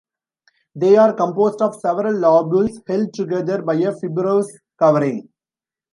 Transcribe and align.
They 0.73 0.97
are 0.97 1.13
composed 1.13 1.61
of 1.61 1.75
several 1.79 2.15
lobules 2.15 2.81
held 2.87 3.13
together 3.13 3.61
by 3.61 3.75
a 3.75 3.91
fibrous 3.95 4.47
covering. 4.79 5.29